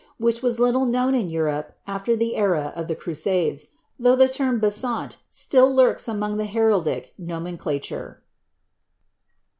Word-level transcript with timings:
which 0.17 0.41
was 0.41 0.59
little 0.59 0.87
known 0.87 1.13
in 1.13 1.29
Europe 1.29 1.75
the 1.85 2.35
era 2.35 2.73
of 2.75 2.87
the 2.87 2.95
Crusades, 2.95 3.67
though 3.99 4.15
the 4.15 4.27
term 4.27 4.59
bc:ant 4.59 5.17
still 5.29 5.71
lurLs 5.71 6.09
ai 6.09 6.47
heriddic 6.47 7.09
nomenclature. 7.19 8.23